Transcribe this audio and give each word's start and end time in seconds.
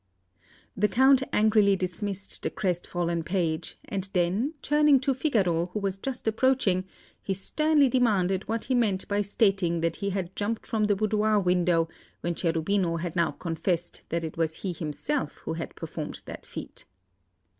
The 0.75 0.87
Count 0.87 1.21
angrily 1.31 1.75
dismissed 1.75 2.41
the 2.41 2.49
crestfallen 2.49 3.21
page; 3.21 3.77
and 3.85 4.09
then, 4.13 4.55
turning 4.63 4.99
to 5.01 5.13
Figaro, 5.13 5.67
who 5.67 5.79
was 5.79 5.99
just 5.99 6.27
approaching, 6.27 6.85
he 7.21 7.35
sternly 7.35 7.87
demanded 7.87 8.47
what 8.47 8.63
he 8.63 8.73
meant 8.73 9.07
by 9.07 9.21
stating 9.21 9.81
that 9.81 9.97
he 9.97 10.09
had 10.09 10.35
jumped 10.35 10.65
from 10.65 10.85
the 10.85 10.95
boudoir 10.95 11.37
window, 11.37 11.87
when 12.21 12.33
Cherubino 12.33 12.99
had 12.99 13.15
now 13.15 13.29
confessed 13.29 14.01
that 14.09 14.23
it 14.23 14.37
was 14.37 14.55
he 14.65 14.73
himself 14.73 15.37
who 15.45 15.53
had 15.53 15.75
performed 15.75 16.23
that 16.25 16.47
feat. 16.47 16.85